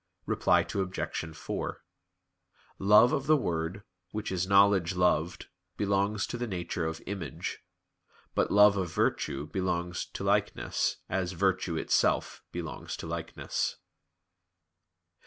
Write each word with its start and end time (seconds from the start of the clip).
Reply 0.25 0.61
Obj. 0.61 1.35
4: 1.37 1.83
Love 2.79 3.13
of 3.13 3.27
the 3.27 3.37
word, 3.37 3.83
which 4.09 4.31
is 4.31 4.47
knowledge 4.47 4.95
loved, 4.95 5.45
belongs 5.77 6.25
to 6.25 6.39
the 6.39 6.47
nature 6.47 6.87
of 6.87 7.03
"image"; 7.05 7.59
but 8.33 8.49
love 8.49 8.77
of 8.77 8.91
virtue 8.91 9.45
belongs 9.45 10.05
to 10.07 10.23
"likeness," 10.23 10.97
as 11.07 11.33
virtue 11.33 11.77
itself 11.77 12.41
belongs 12.51 12.97
to 12.97 13.05
likeness. 13.05 13.75